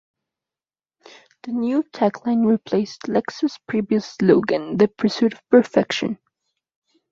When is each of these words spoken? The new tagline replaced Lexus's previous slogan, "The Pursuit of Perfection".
The 1.43 1.51
new 1.51 1.83
tagline 1.93 2.47
replaced 2.49 3.01
Lexus's 3.03 3.59
previous 3.67 4.07
slogan, 4.07 4.77
"The 4.77 4.87
Pursuit 4.87 5.33
of 5.33 5.47
Perfection". 5.51 6.17